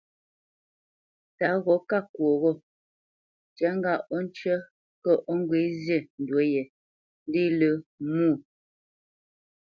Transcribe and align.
Tǎ 1.37 1.49
gho 1.63 1.75
ká 1.89 1.99
kwo 2.13 2.29
ghô, 2.41 2.51
ntyá 3.49 3.69
ŋgâʼ 3.77 4.01
ó 4.15 4.17
njə́ 4.25 4.57
kə̂ 5.03 5.13
ó 5.31 5.33
ŋgwě 5.39 5.59
zî 5.83 5.97
ndǔ 6.21 6.37
yē, 6.51 6.63
ndé 7.27 7.43
lə̄ 7.59 7.73
mwô. 8.13 8.31